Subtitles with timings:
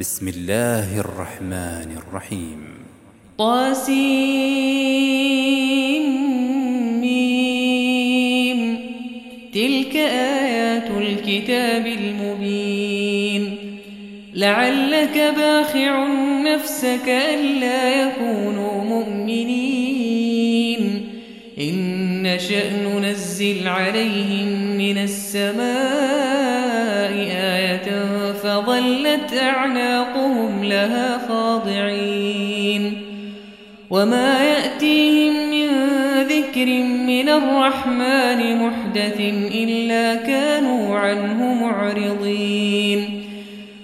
[0.00, 2.64] بسم الله الرحمن الرحيم
[3.38, 3.98] طاسيم
[9.54, 13.56] تلك آيات الكتاب المبين
[14.34, 16.06] لعلك باخع
[16.54, 20.28] نفسك ألا يكونوا مؤمنين
[21.58, 26.47] إن نشأ ننزل عليهم من السماء
[29.08, 33.02] فظلت أعناقهم لها خاضعين
[33.90, 35.68] وما يأتيهم من
[36.22, 36.66] ذكر
[37.06, 39.20] من الرحمن محدث
[39.54, 43.22] إلا كانوا عنه معرضين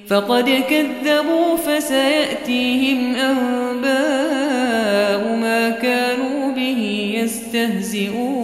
[0.08, 3.84] فقد كذبوا فسيأتيهم أنباء
[5.36, 8.43] ما كانوا به يستهزئون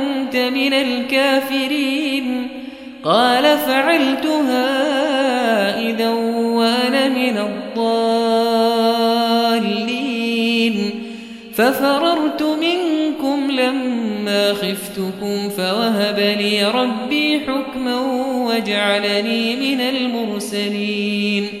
[0.31, 2.47] وأنت من الكافرين.
[3.03, 4.69] قال فعلتها
[5.89, 7.89] إذا وأنا من الضالين.
[11.53, 18.01] ففررت منكم لما خفتكم فوهب لي ربي حكما
[18.35, 21.60] وجعلني من المرسلين.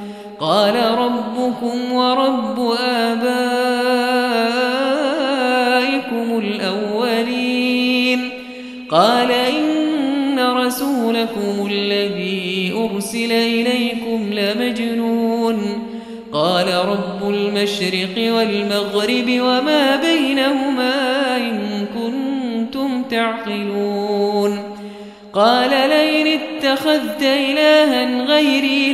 [0.41, 3.21] قال ربكم ورب آبائكم
[6.39, 8.29] الأولين.
[8.89, 15.83] قال إن رسولكم الذي أرسل إليكم لمجنون.
[16.33, 24.59] قال رب المشرق والمغرب وما بينهما إن كنتم تعقلون.
[25.33, 28.93] قال لئن اتخذت إلها غيري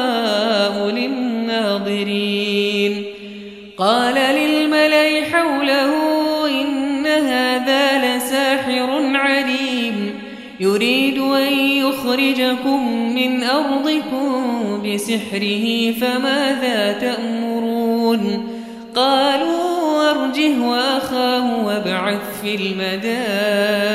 [12.11, 18.47] يخرجكم من أرضكم بسحره فماذا تأمرون؟
[18.95, 23.93] قالوا أرجه وأخاه وابعث في المدائن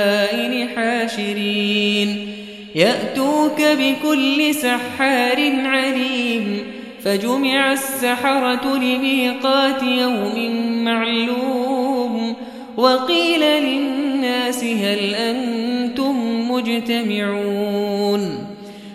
[0.77, 2.29] حاشرين.
[2.75, 6.59] يأتوك بكل سحار عليم
[7.05, 12.37] فجمع السحرة لميقات يوم معلوم
[12.77, 16.26] وقيل للناس هل أنتم
[16.57, 18.47] مجتمعون.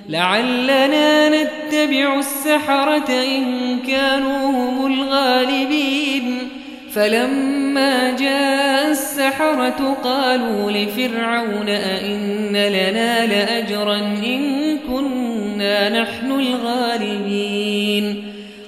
[0.10, 6.38] لعلنا نتبع السحرة إن كانوا هم الغالبين.
[6.94, 18.24] فلما جاء السحرة قالوا لفرعون أئن لنا لأجرا إن كنا نحن الغالبين.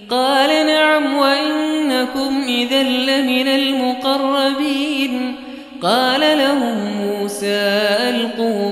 [0.09, 5.35] قال نعم وإنكم إذا لمن المقربين.
[5.81, 7.71] قال لهم موسى
[8.09, 8.71] ألقوا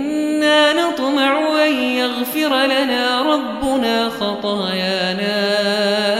[0.73, 5.35] نطمع أن يغفر لنا ربنا خطايانا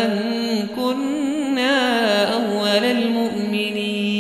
[0.06, 4.12] أن كنا أول المؤمنين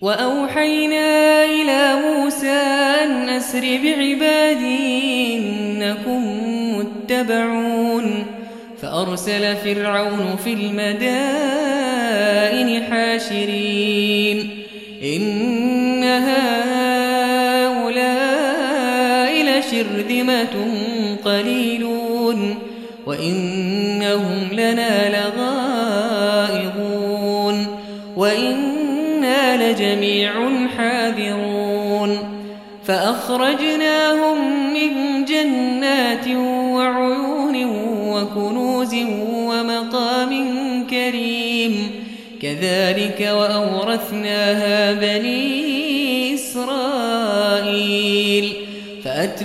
[0.00, 2.60] وأوحينا إلى موسى
[3.04, 6.22] أن أسر بعبادي إنكم
[6.78, 8.26] متبعون
[8.82, 11.24] فأرسل فرعون في المدائن
[12.82, 14.50] حاشرين
[15.02, 16.63] إن هؤلاء
[20.14, 20.54] لشرذمة
[21.24, 22.58] قليلون
[23.06, 25.08] وإنهم لنا
[26.48, 27.66] لغائظون
[28.16, 30.32] وإنا لجميع
[30.78, 32.18] حاذرون
[32.84, 34.38] فأخرجناهم
[34.74, 37.64] من جنات وعيون
[38.08, 38.94] وكنوز
[39.28, 40.32] ومقام
[40.90, 41.90] كريم
[42.42, 47.03] كذلك وأورثناها بني إسرائيل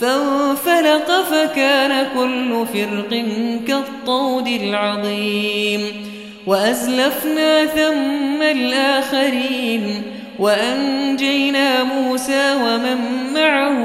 [0.00, 3.24] فانفلق فكان كل فرق
[3.68, 5.80] كالطود العظيم
[6.46, 10.02] وأزلفنا ثم الآخرين
[10.38, 12.98] وأنجينا موسى ومن
[13.34, 13.78] معه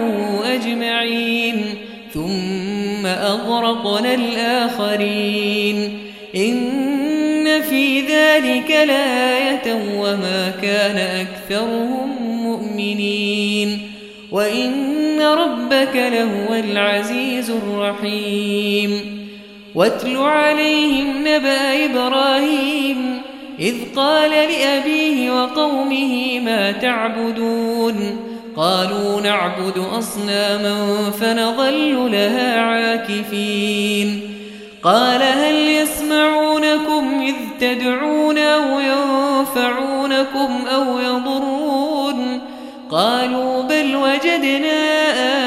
[0.55, 1.65] أجمعين
[2.13, 5.99] ثم أغرقنا الآخرين
[6.35, 12.09] إن في ذلك لآية وما كان أكثرهم
[12.43, 13.86] مؤمنين
[14.31, 19.17] وإن ربك لهو العزيز الرحيم.
[19.75, 23.21] واتل عليهم نبأ إبراهيم
[23.59, 27.95] إذ قال لأبيه وقومه ما تعبدون.
[28.55, 34.21] قالوا نعبد أصناما فنظل لها عاكفين.
[34.83, 41.66] قال هل يسمعونكم إذ تدعون أو ينفعونكم أو يضرون
[42.97, 44.79] قالوا بل وجدنا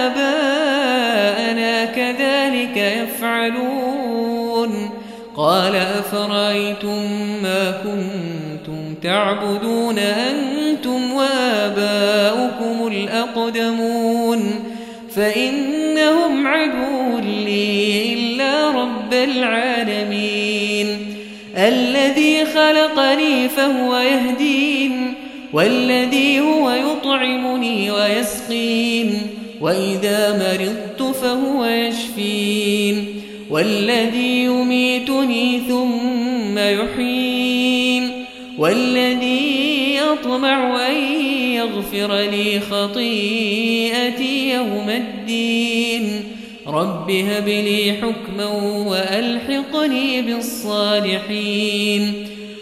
[0.07, 4.91] آباءنا كذلك يفعلون.
[5.37, 7.03] قال أفرأيتم
[7.43, 14.65] ما كنتم تعبدون أنتم وآباؤكم الأقدمون؟
[15.17, 21.17] فإنهم عدو لي إلا رب العالمين.
[21.57, 24.70] الذي خلقني فهو يهدين
[25.53, 29.19] والذي هو يطعمني ويسقين
[29.61, 33.07] وإذا مرضت فهو يشفين
[33.51, 38.25] والذي يميتني ثم يحيين
[38.59, 40.97] والذي يطمع أن
[41.55, 46.25] يغفر لي خطيئتي يوم الدين.
[46.67, 48.47] رب هب لي حكما
[48.87, 52.15] وألحقني بالصالحين.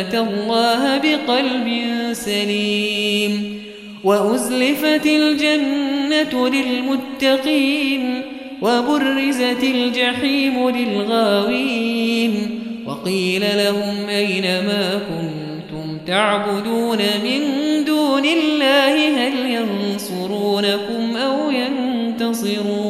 [0.00, 3.62] أتى الله بقلب سليم
[4.04, 8.22] وأزلفت الجنة للمتقين
[8.62, 17.40] وبرزت الجحيم للغاوين وقيل لهم أين ما كنتم تعبدون من
[17.84, 22.89] دون الله هل ينصرونكم أو ينتصرون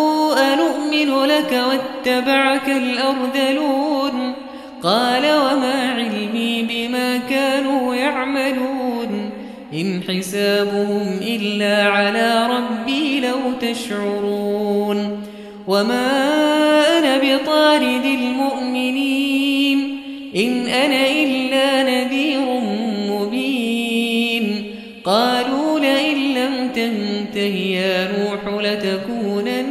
[0.53, 4.33] أنؤمن لك واتبعك الأرذلون
[4.83, 9.29] قال وما علمي بما كانوا يعملون
[9.73, 15.21] إن حسابهم إلا على ربي لو تشعرون
[15.67, 16.07] وما
[16.97, 19.97] أنا بطارد المؤمنين
[20.35, 22.59] إن أنا إلا نذير
[23.09, 24.63] مبين
[25.03, 29.70] قالوا لئن لم تنته يا نوح لتكونن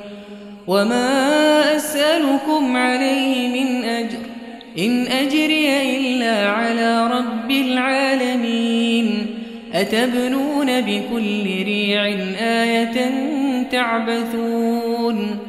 [0.67, 4.19] وما أسألكم عليه من أجر
[4.77, 9.25] إن أجري إلا على رب العالمين
[9.73, 12.05] أتبنون بكل ريع
[12.39, 13.11] آية
[13.71, 15.39] تعبثون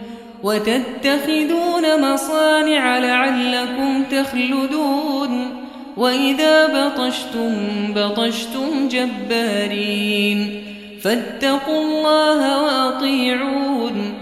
[0.42, 5.62] وتتخذون مصانع لعلكم تخلدون
[5.96, 7.54] وإذا بطشتم
[7.96, 10.62] بطشتم جبارين
[11.02, 14.21] فاتقوا الله وأطيعون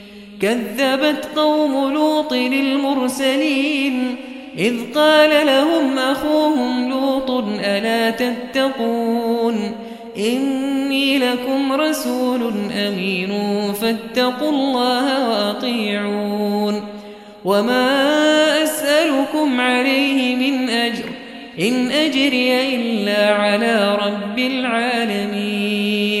[0.41, 4.15] كذبت قوم لوط للمرسلين
[4.57, 7.31] إذ قال لهم أخوهم لوط
[7.65, 9.71] ألا تتقون
[10.17, 12.53] إني لكم رسول
[12.87, 13.31] أمين
[13.73, 16.83] فاتقوا الله وأطيعون
[17.45, 21.05] وما أسألكم عليه من أجر
[21.59, 26.20] إن أجري إلا على رب العالمين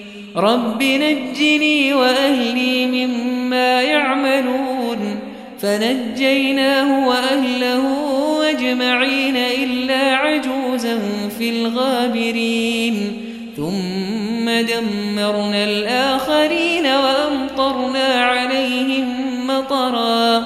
[0.35, 5.19] رب نجني وأهلي مما يعملون
[5.59, 7.83] فنجيناه وأهله
[8.49, 10.99] أجمعين إلا عجوزا
[11.37, 13.13] في الغابرين
[13.57, 19.07] ثم دمرنا الآخرين وأمطرنا عليهم
[19.47, 20.43] مطرا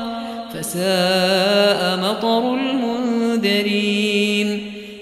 [0.53, 3.95] فساء مطر المنذرين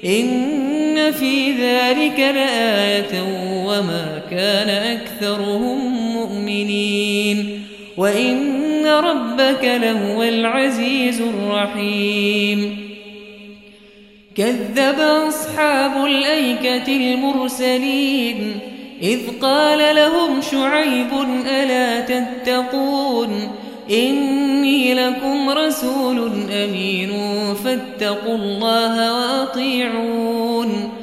[0.05, 3.21] إن في ذلك لآية
[3.65, 5.77] وما كان أكثرهم
[6.13, 7.65] مؤمنين
[7.97, 12.89] وإن ربك لهو العزيز الرحيم.
[14.35, 18.59] كذب أصحاب الأيكة المرسلين
[19.01, 21.07] إذ قال لهم شعيب
[21.47, 23.51] ألا تتقون؟
[23.91, 27.11] إني لكم رسول أمين
[27.63, 31.02] فاتقوا الله وأطيعون.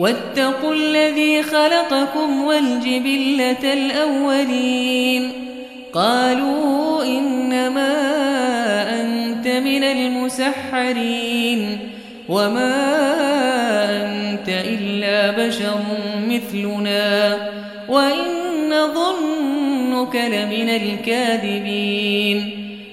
[0.00, 5.32] واتقوا الذي خلقكم والجبلة الأولين.
[5.92, 7.92] قالوا إنما
[9.00, 11.78] أنت من المسحرين.
[12.28, 12.74] وما
[13.90, 15.78] أنت إلا بشر
[16.28, 17.36] مثلنا.
[17.88, 22.69] وإن ظنك لمن الكاذبين.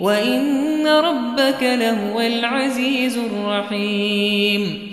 [0.00, 4.90] وإن ربك لهو العزيز الرحيم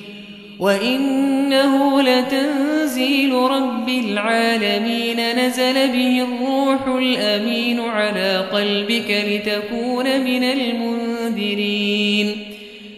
[0.59, 12.35] وإنه لتنزيل رب العالمين نزل به الروح الأمين على قلبك لتكون من المنذرين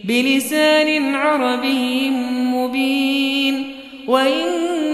[0.04, 2.10] بلسان عربي
[2.54, 3.64] مبين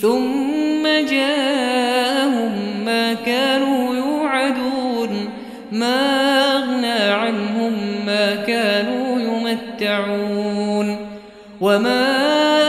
[0.00, 2.52] ثم جاءهم
[2.84, 5.30] ما كانوا يوعدون
[5.72, 5.96] ما
[6.56, 7.72] أغنى عنهم
[8.06, 10.96] ما كانوا يمتعون.
[11.60, 12.06] وما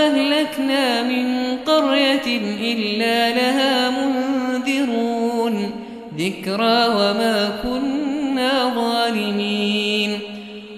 [0.08, 5.72] أهلكنا من قرية إلا لها منذرون.
[6.18, 10.20] ذكرى وما كنا ظالمين.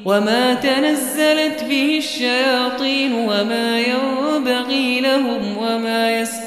[0.05, 5.50] وما تنزلت به الشياطين وما ينبغي لهم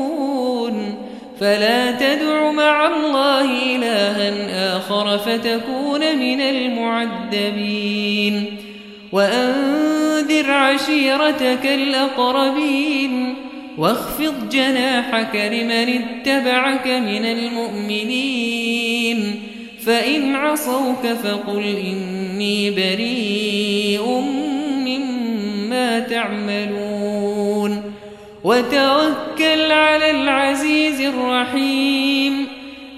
[1.39, 8.46] فلا تدع مع الله إلها آخر فتكون من المعذبين.
[9.12, 13.36] وأنذر عشيرتك الأقربين.
[13.78, 19.41] واخفض جناحك لمن اتبعك من المؤمنين.
[19.86, 24.22] فإن عصوك فقل إني بريء
[24.86, 27.84] مما تعملون
[28.44, 32.48] وتوكل على العزيز الرحيم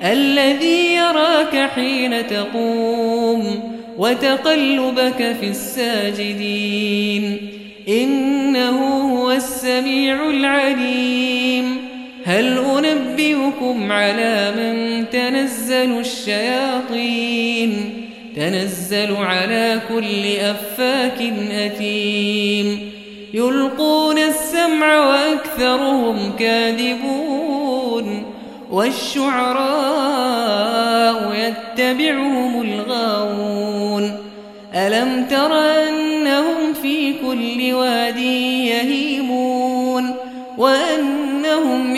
[0.03, 7.37] الذي يراك حين تقوم وتقلبك في الساجدين
[7.87, 8.79] إنه
[9.13, 11.92] هو السميع العليم
[12.25, 17.71] هل أنبئكم على من تنزل الشياطين؟
[18.35, 22.91] تنزل على كل أفاك أثيم.
[23.33, 28.23] يلقون السمع وأكثرهم كاذبون.
[28.71, 29.73] والشعراء
[31.35, 34.17] يتبعهم الغاوون.
[34.75, 40.15] ألم تر أنهم في كل واد يهيمون؟
[40.57, 40.92] وأنهم